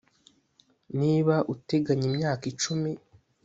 niba 0.99 1.35
uteganya 1.53 2.05
imyaka 2.09 2.43
icumi 2.51 2.91